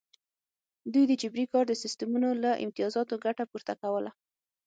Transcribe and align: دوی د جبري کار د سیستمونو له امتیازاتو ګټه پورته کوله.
دوی 0.93 1.03
د 1.07 1.13
جبري 1.21 1.45
کار 1.53 1.63
د 1.67 1.73
سیستمونو 1.83 2.29
له 2.43 2.51
امتیازاتو 2.65 3.21
ګټه 3.25 3.43
پورته 3.51 3.73
کوله. 3.81 4.11